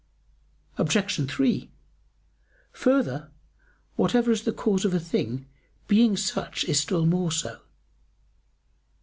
Obj. 0.79 1.27
3: 1.29 1.71
Further, 2.71 3.29
"whatever 3.95 4.31
is 4.31 4.41
the 4.45 4.51
cause 4.51 4.83
of 4.83 4.95
a 4.95 4.99
thing 4.99 5.45
being 5.87 6.17
such 6.17 6.63
is 6.63 6.79
still 6.79 7.05
more 7.05 7.31
so." 7.31 7.61